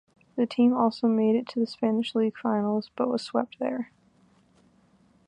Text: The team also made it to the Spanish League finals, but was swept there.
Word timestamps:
The 0.35 0.47
team 0.47 0.73
also 0.73 1.07
made 1.07 1.35
it 1.35 1.47
to 1.49 1.59
the 1.59 1.67
Spanish 1.67 2.15
League 2.15 2.35
finals, 2.35 2.89
but 2.95 3.07
was 3.07 3.21
swept 3.21 3.59
there. 3.59 3.91